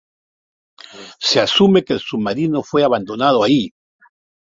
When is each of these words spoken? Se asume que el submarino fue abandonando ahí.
Se 1.29 1.39
asume 1.41 1.83
que 1.83 1.93
el 1.93 1.99
submarino 1.99 2.63
fue 2.63 2.83
abandonando 2.83 3.43
ahí. 3.43 3.69